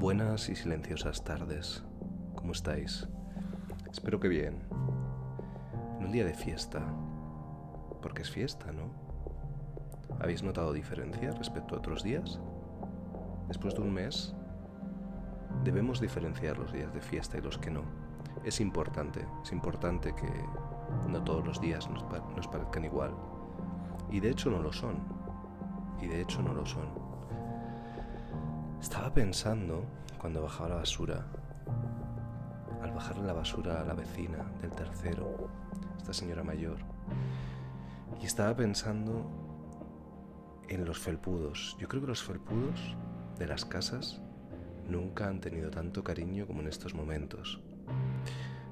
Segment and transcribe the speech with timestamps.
[0.00, 1.82] Buenas y silenciosas tardes.
[2.36, 3.08] ¿Cómo estáis?
[3.90, 4.62] Espero que bien.
[5.98, 6.80] En un día de fiesta.
[8.00, 8.92] Porque es fiesta, ¿no?
[10.20, 12.38] ¿Habéis notado diferencia respecto a otros días?
[13.48, 14.36] Después de un mes,
[15.64, 17.82] debemos diferenciar los días de fiesta y los que no.
[18.44, 22.04] Es importante, es importante que no todos los días nos,
[22.36, 23.16] nos parezcan igual.
[24.12, 25.02] Y de hecho no lo son.
[26.00, 26.86] Y de hecho no lo son.
[28.80, 29.84] Estaba pensando,
[30.20, 31.26] cuando bajaba la basura,
[32.80, 35.50] al bajarle la basura a la vecina del tercero,
[35.98, 36.78] esta señora mayor,
[38.22, 39.28] y estaba pensando
[40.68, 41.76] en los felpudos.
[41.80, 42.96] Yo creo que los felpudos
[43.36, 44.20] de las casas
[44.88, 47.60] nunca han tenido tanto cariño como en estos momentos.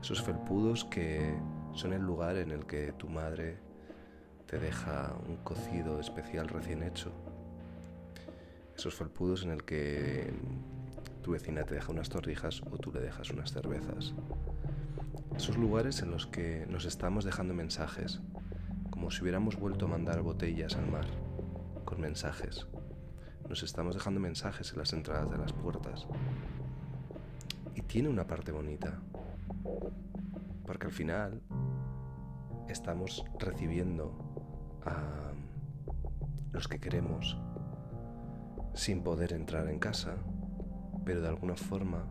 [0.00, 1.36] Esos felpudos que
[1.72, 3.58] son el lugar en el que tu madre
[4.46, 7.12] te deja un cocido especial recién hecho
[8.76, 10.32] esos felpudos en el que
[11.22, 14.14] tu vecina te deja unas torrijas o tú le dejas unas cervezas.
[15.34, 18.20] Esos lugares en los que nos estamos dejando mensajes,
[18.90, 21.06] como si hubiéramos vuelto a mandar botellas al mar,
[21.84, 22.66] con mensajes.
[23.48, 26.06] Nos estamos dejando mensajes en las entradas de las puertas.
[27.74, 29.00] Y tiene una parte bonita,
[30.66, 31.40] porque al final
[32.68, 34.12] estamos recibiendo
[34.84, 35.32] a
[36.52, 37.38] los que queremos
[38.76, 40.16] sin poder entrar en casa,
[41.04, 42.04] pero de alguna forma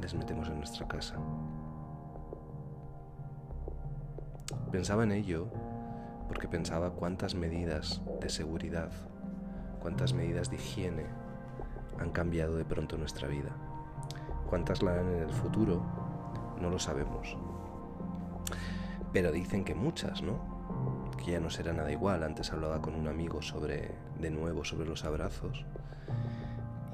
[0.00, 1.16] les metemos en nuestra casa.
[4.72, 5.48] Pensaba en ello
[6.28, 8.90] porque pensaba cuántas medidas de seguridad,
[9.80, 11.04] cuántas medidas de higiene
[11.98, 13.50] han cambiado de pronto nuestra vida.
[14.48, 15.82] ¿Cuántas la harán en el futuro?
[16.58, 17.36] No lo sabemos.
[19.12, 20.59] Pero dicen que muchas, ¿no?
[21.24, 22.22] Que ya no será nada igual.
[22.22, 25.64] Antes hablaba con un amigo sobre, de nuevo, sobre los abrazos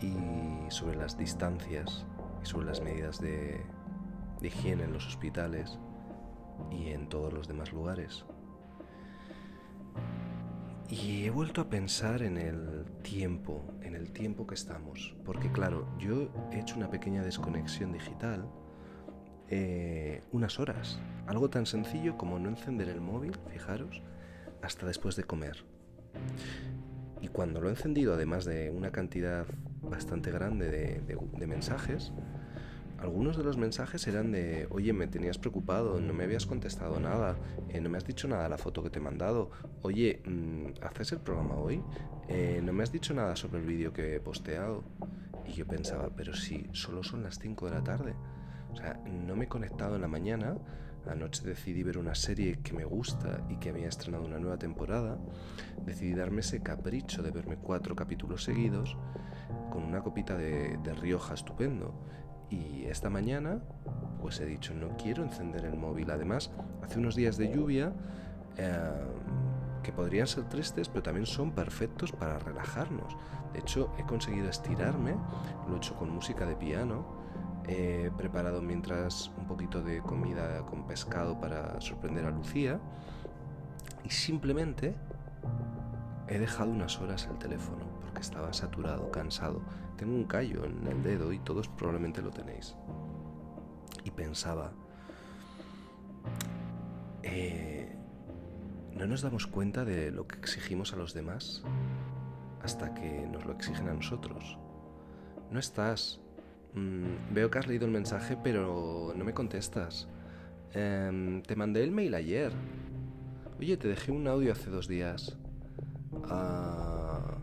[0.01, 2.05] y sobre las distancias
[2.43, 3.65] y sobre las medidas de,
[4.43, 5.79] higiene en los hospitales
[6.71, 8.25] y en todos los demás lugares.
[10.89, 15.89] Y he vuelto a pensar en el tiempo, en el tiempo que estamos, porque claro,
[15.99, 18.49] yo he hecho una pequeña desconexión digital,
[19.49, 24.01] eh, unas horas, algo tan sencillo como no encender el móvil, fijaros,
[24.63, 25.65] hasta después de comer.
[27.21, 29.47] Y cuando lo he encendido, además de una cantidad
[29.83, 32.13] bastante grande de, mensajes,
[32.99, 37.37] algunos de los mensajes eran de, oye, me tenías preocupado, no me habías contestado nada,
[37.69, 39.51] eh, no me has dicho nada de la foto que te he mandado,
[39.83, 41.83] oye, mm, ¿haces el programa hoy?
[42.29, 44.83] Eh, no me has dicho nada sobre el vídeo que he posteado.
[45.47, 48.15] Y yo pensaba, pero si solo son las 5 de la tarde.
[48.73, 50.57] O sea, no me he conectado en la mañana,
[51.11, 55.19] Anoche decidí ver una serie que me gusta y que había estrenado una nueva temporada.
[55.85, 58.97] Decidí darme ese capricho de verme cuatro capítulos seguidos
[59.71, 61.95] con una copita de, Rioja estupendo.
[62.51, 63.61] Y esta mañana,
[64.21, 66.11] pues he dicho, no quiero encender el móvil.
[66.11, 66.51] Además,
[66.83, 67.93] hace unos días de lluvia
[68.57, 68.91] eh,
[69.83, 73.17] que podrían ser tristes, pero también son perfectos para relajarnos.
[73.53, 75.15] De hecho, he conseguido estirarme,
[75.69, 77.16] lo he hecho con música de piano
[77.69, 82.81] He preparado mientras un poquito de comida con pescado para sorprender a Lucía.
[84.05, 84.95] Y simplemente
[86.29, 89.63] he dejado unas horas el teléfono porque estaba saturado, cansado.
[89.97, 92.77] Tengo un callo en el dedo y todos probablemente lo tenéis.
[94.05, 94.73] Y pensaba,
[97.25, 97.97] eh,
[98.93, 101.65] no nos damos cuenta de lo que exigimos a los demás
[102.63, 104.59] hasta que nos lo exigen a nosotros.
[105.51, 106.21] No estás
[106.77, 110.09] Mm, veo que has leído el mensaje, pero no me contestas.
[110.75, 112.53] Em, te mandé el mail ayer.
[113.59, 115.39] Oye, te dejé un audio hace dos días.
[116.29, 117.39] Ah,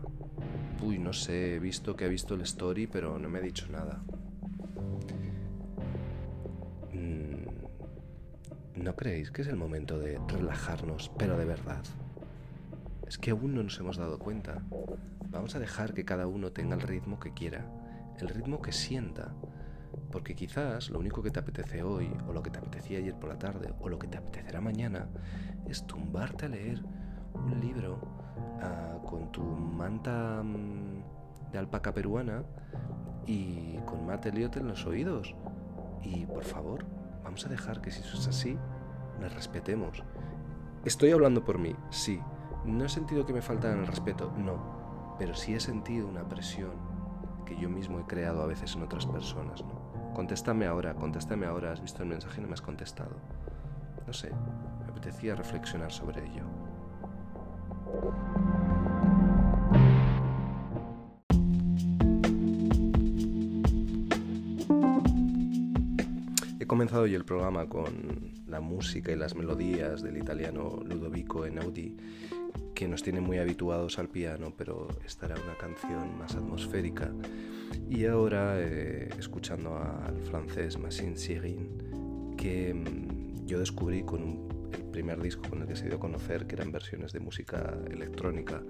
[0.82, 3.66] uy, no sé, he visto que ha visto el story, pero no me ha dicho
[3.72, 4.04] nada.
[6.92, 11.82] Mm, ¿No creéis que es el momento de relajarnos, pero de verdad?
[13.08, 14.62] Es que aún no nos hemos dado cuenta.
[15.30, 17.66] Vamos a dejar que cada uno tenga el ritmo que quiera
[18.20, 19.32] el ritmo que sienta.
[20.10, 23.28] Porque quizás lo único que te apetece hoy, o lo que te apetecía ayer por
[23.28, 25.08] la tarde, o lo que te apetecerá mañana,
[25.68, 26.82] es tumbarte a leer
[27.34, 27.98] un libro
[28.60, 32.42] ah, con tu manta mm, de alpaca peruana
[33.26, 35.34] y con Matt Elliot en los oídos.
[36.02, 36.84] Y por favor,
[37.22, 38.58] vamos a dejar que si eso es así,
[39.20, 40.02] nos respetemos.
[40.84, 42.20] Estoy hablando por mí, sí.
[42.64, 45.14] No he sentido que me faltan el respeto, no.
[45.18, 46.93] Pero sí he sentido una presión
[47.44, 50.12] que yo mismo he creado a veces en otras personas, ¿no?
[50.14, 53.16] Contéstame ahora, contéstame ahora, has visto el mensaje y no me has contestado.
[54.06, 54.30] No sé,
[54.80, 56.44] me apetecía reflexionar sobre ello.
[66.60, 71.96] He comenzado hoy el programa con la música y las melodías del italiano Ludovico Einaudi,
[72.74, 77.12] que nos tiene muy habituados al piano, pero esta era una canción más atmosférica.
[77.88, 85.20] Y ahora, eh, escuchando al francés Massine Sirin, que mm, yo descubrí con el primer
[85.20, 88.62] disco con el que se dio a conocer, que eran versiones de música electrónica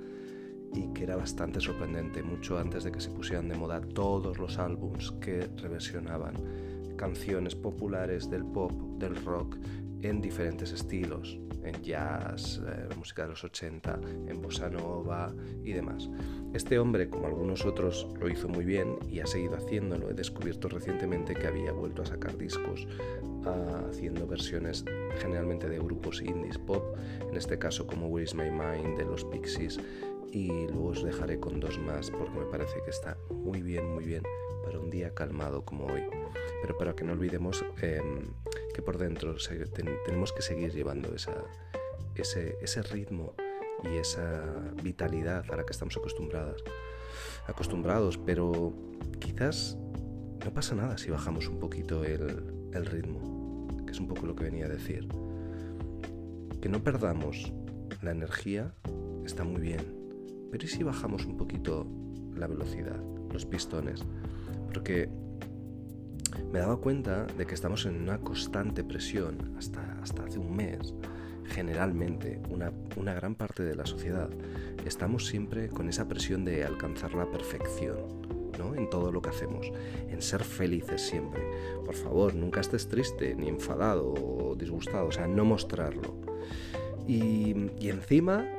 [0.75, 4.59] y que era bastante sorprendente, mucho antes de que se pusieran de moda todos los
[4.59, 6.35] álbums que reversionaban
[6.97, 9.57] canciones populares del pop, del rock,
[10.05, 13.99] en diferentes estilos, en jazz, eh, música de los 80,
[14.29, 16.11] en bossa nova y demás.
[16.53, 20.11] Este hombre, como algunos otros, lo hizo muy bien y ha seguido haciéndolo.
[20.11, 22.87] He descubierto recientemente que había vuelto a sacar discos
[23.47, 24.85] ah, haciendo versiones
[25.21, 26.85] generalmente de grupos indies pop,
[27.27, 29.81] en este caso como Where Is My Mind de los Pixies,
[30.33, 34.05] y luego os dejaré con dos más porque me parece que está muy bien, muy
[34.05, 34.23] bien
[34.65, 36.03] para un día calmado como hoy.
[36.63, 38.27] Pero para que no olvidemos em,
[38.75, 39.37] que por dentro
[40.05, 41.33] tenemos que seguir llevando esa,
[42.15, 43.35] ese, ese ritmo
[43.85, 44.45] y esa
[44.83, 46.63] vitalidad a la que estamos acostumbradas,
[47.47, 48.75] acostumbrados, pero
[49.21, 49.79] quizás
[50.45, 54.35] no pasa nada si bajamos un poquito el, el ritmo, que es un poco lo
[54.35, 55.09] que venía a decir.
[56.61, 57.53] Que no perdamos
[58.03, 58.75] la energía
[59.25, 59.81] está muy bien,
[60.51, 61.87] pero ¿y si bajamos un poquito
[62.37, 63.01] la velocidad,
[63.33, 64.05] los pistones?
[64.73, 65.09] Porque
[66.55, 70.95] me daba cuenta de que estamos en una constante presión hasta, hasta hace un mes.
[71.47, 74.31] Generalmente, una, una gran parte de la sociedad,
[74.87, 77.97] estamos siempre con esa presión de alcanzar la perfección,
[78.57, 78.77] ¿no?
[78.77, 79.67] en todo lo que hacemos,
[80.09, 81.43] en ser felices siempre.
[81.85, 86.15] Por favor, nunca estés triste, ni enfadado o disgustado, o sea, no mostrarlo.
[87.09, 88.54] Y, y encima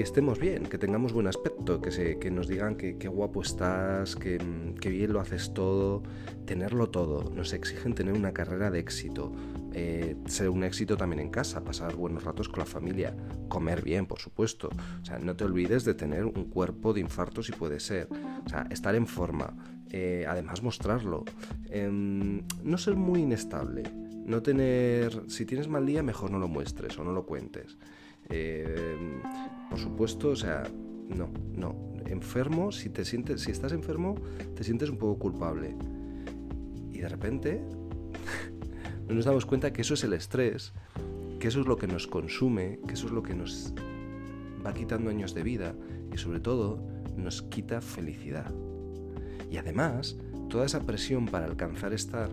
[0.00, 4.16] que estemos bien, que tengamos buen aspecto, que, se, que nos digan que, guapo estás,
[4.16, 4.38] que,
[4.80, 6.02] que, bien lo haces todo,
[6.46, 7.30] tenerlo todo.
[7.34, 9.30] Nos exigen tener una carrera de éxito,
[9.74, 13.14] eh, ser un éxito también en casa, pasar buenos ratos con la familia,
[13.50, 14.70] comer bien, por supuesto.
[15.02, 18.08] O sea, no te olvides de tener un cuerpo de infarto si puede ser.
[18.46, 19.54] O sea, estar en forma,
[19.90, 21.26] eh, además mostrarlo.
[21.68, 23.82] Em, no ser muy inestable.
[24.24, 27.78] No tener, si tienes mal día, mejor no lo muestres o no lo cuentes.
[28.28, 29.20] Eh,
[29.68, 30.64] por supuesto, o sea,
[31.08, 31.90] no, no.
[32.06, 34.14] Enfermo, si te sientes, si estás enfermo,
[34.54, 35.76] te sientes un poco culpable.
[36.92, 37.62] Y de repente
[39.08, 40.72] no nos damos cuenta que eso es el estrés,
[41.38, 43.72] que eso es lo que nos consume, que eso es lo que nos
[44.64, 45.74] va quitando años de vida
[46.12, 46.82] y sobre todo
[47.16, 48.52] nos quita felicidad.
[49.50, 50.16] Y además,
[50.48, 52.30] toda esa presión para alcanzar estar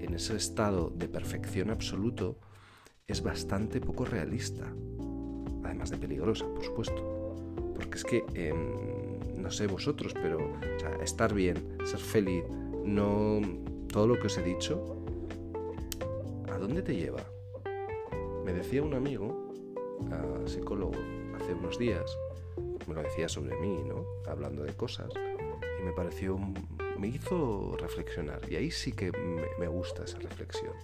[0.00, 2.38] en ese estado de perfección absoluto
[3.06, 4.72] es bastante poco realista
[5.66, 7.34] además de peligrosa, por supuesto.
[7.74, 10.38] Porque es que, em, no sé vosotros, pero
[11.02, 12.44] estar bien, ser feliz,
[12.84, 13.40] no
[13.92, 14.96] todo lo que os he dicho,
[16.50, 17.22] ¿a dónde te lleva?
[18.44, 19.52] Me decía un amigo,
[20.46, 20.94] psicólogo,
[21.34, 22.16] hace unos días,
[22.86, 24.04] me lo decía sobre mí, ¿no?
[24.26, 25.10] Hablando de cosas,
[25.80, 26.38] y me pareció,
[26.98, 29.12] me hizo reflexionar, y ahí sí que
[29.58, 30.74] me gusta esa reflexión.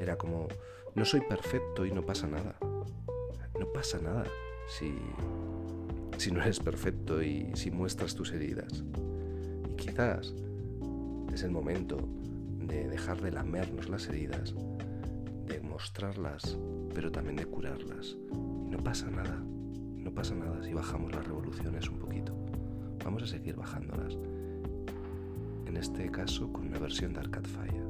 [0.00, 0.48] Era como,
[0.94, 2.56] no soy perfecto y no pasa nada
[3.58, 4.24] no pasa nada
[4.68, 4.94] si,
[6.16, 8.84] si no eres perfecto y si muestras tus heridas.
[9.68, 10.34] Y quizás
[11.32, 11.96] es el momento
[12.60, 14.54] de dejar de lamernos las heridas,
[15.46, 16.56] de mostrarlas,
[16.94, 18.16] pero también de curarlas.
[18.66, 22.36] Y no pasa nada, no pasa nada si bajamos las revoluciones un poquito.
[23.04, 24.16] Vamos a seguir bajándolas.
[25.78, 27.88] Este caso con una versión de Arcade Fire.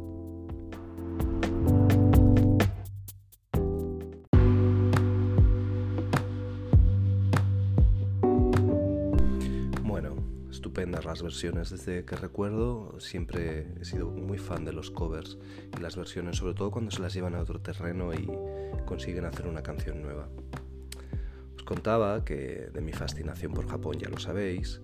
[11.08, 11.70] las versiones.
[11.70, 15.38] Desde que recuerdo siempre he sido muy fan de los covers
[15.76, 18.28] y las versiones, sobre todo cuando se las llevan a otro terreno y
[18.84, 20.28] consiguen hacer una canción nueva.
[21.56, 24.82] Os contaba que de mi fascinación por Japón ya lo sabéis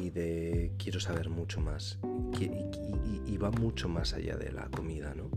[0.00, 1.98] y de quiero saber mucho más
[2.38, 5.30] y, va mucho más allá de la comida, ¿no?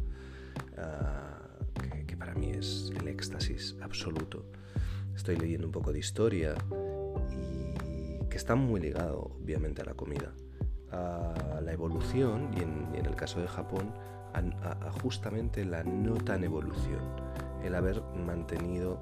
[0.76, 1.40] Ah,
[1.80, 4.44] que, que para mí es el éxtasis absoluto.
[5.16, 6.56] Estoy leyendo un poco de historia
[8.32, 10.34] que está muy ligado obviamente a la comida,
[10.90, 13.94] a la evolución y en, el caso de Japón
[14.34, 17.02] a, justamente la no tan evolución,
[17.62, 19.00] el haber mantenido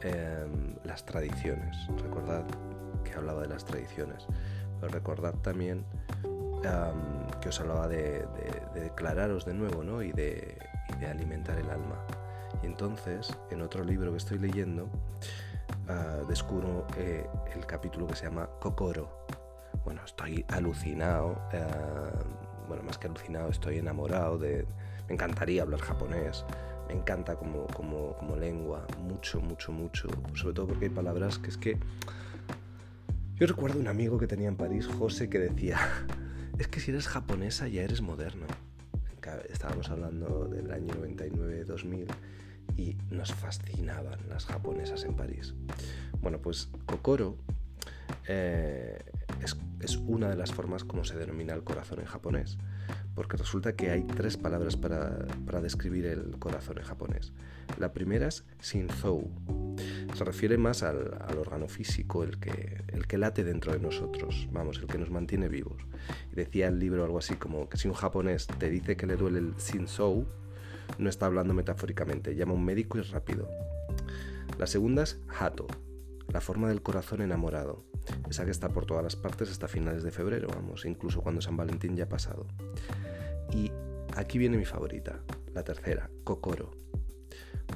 [0.00, 1.76] em, las tradiciones.
[2.02, 2.44] Recordad
[3.04, 4.26] que hablaba de las tradiciones,
[4.82, 5.84] recordad también
[7.40, 8.26] que os hablaba de,
[8.74, 10.02] declararos de nuevo ¿no?
[10.02, 10.56] y, de,
[11.08, 11.98] alimentar el alma.
[12.62, 14.88] Y entonces, en otro libro que estoy leyendo,
[15.88, 19.26] Ah, descubro eh, el capítulo que se llama Kokoro.
[19.84, 21.38] Bueno, estoy alucinado.
[22.68, 24.66] Bueno, más que alucinado, estoy enamorado de...
[25.08, 26.46] Me encantaría hablar japonés,
[26.88, 31.50] me encanta como, como, como lengua, mucho, mucho, mucho, sobre todo porque hay palabras que
[31.50, 31.78] es que...
[33.44, 35.78] Yo recuerdo un amigo que tenía en París, José, que decía,
[36.58, 38.46] es que si eres japonesa ya eres moderno.
[39.50, 42.06] Estábamos hablando del año 99-2000
[42.78, 45.52] y nos fascinaban las japonesas en París.
[46.22, 47.36] Bueno, pues Kokoro
[48.28, 49.04] eh,
[49.42, 52.56] es, una de las formas como se denomina el corazón en japonés,
[53.14, 57.32] porque resulta que hay tres palabras para, describir el corazón en japonés.
[57.78, 59.30] La primera es Shinzou,
[60.14, 64.78] se refiere más al, órgano físico, el que, el que late dentro de nosotros, vamos,
[64.78, 65.82] el que nos mantiene vivos.
[66.32, 69.38] Decía el libro algo así como que si un japonés te dice que le duele
[69.38, 70.26] el Shinzou,
[70.98, 73.48] no está hablando metafóricamente, llama a un médico y rápido.
[74.58, 75.66] La segunda es Hato,
[76.34, 77.84] la forma del corazón enamorado,
[78.28, 81.56] esa que está por todas las partes hasta finales de febrero, vamos, incluso cuando San
[81.56, 82.48] Valentín ya ha pasado.
[83.52, 83.70] Y
[84.16, 85.20] aquí viene mi favorita,
[85.54, 86.72] la tercera, Kokoro,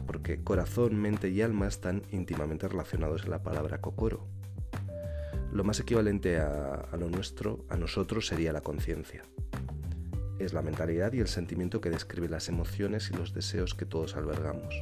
[0.08, 4.26] porque corazón, mente y alma están íntimamente relacionados en la palabra Kokoro.
[5.52, 9.22] Lo más equivalente a, lo nuestro, a nosotros, sería la conciencia
[10.40, 14.14] es la mentalidad y el sentimiento que describe las emociones y los deseos que todos
[14.14, 14.72] albergamos.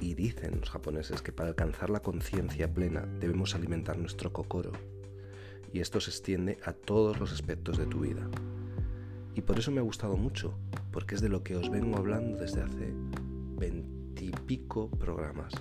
[0.00, 4.72] Y dicen los japoneses que para alcanzar la conciencia plena debemos alimentar nuestro kokoro.
[5.72, 8.28] Y esto se extiende a todos los aspectos de tu vida.
[9.34, 10.58] Y por eso me ha gustado mucho,
[10.92, 12.92] porque es de lo que os vengo hablando desde hace
[13.56, 15.52] veintipico programas.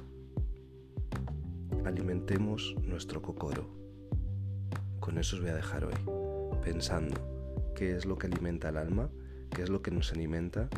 [1.85, 3.69] Alimentemos nuestro kokoro.
[4.99, 5.93] Con eso os voy a dejar hoy,
[6.63, 7.15] pensando
[7.75, 9.09] qué es lo que alimenta el alma,
[9.51, 10.69] qué es lo que nos alimenta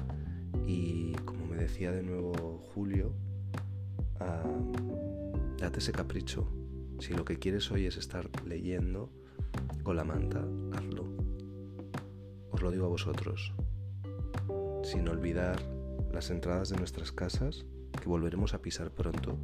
[0.67, 3.13] y como me decía de nuevo Julio,
[5.57, 6.47] date ese capricho.
[6.99, 9.09] Si lo que quieres hoy es estar leyendo
[9.83, 11.05] con la manta, hazlo.
[12.51, 13.53] Os lo digo a vosotros,
[14.83, 15.57] sin olvidar
[16.11, 17.65] las entradas de nuestras casas
[18.01, 19.37] que volveremos a pisar pronto,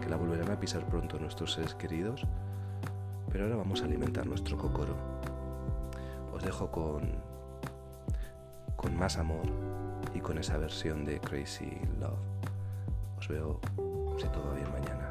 [0.00, 2.26] que la volverán a pisar pronto nuestros seres queridos,
[3.30, 4.96] pero ahora vamos a alimentar nuestro cocoro
[6.38, 7.16] os dejo con,
[8.76, 9.46] con más amor
[10.14, 12.20] y con esa versión de Crazy Love.
[13.18, 13.60] Os veo,
[14.18, 15.07] si todo bien, mañana.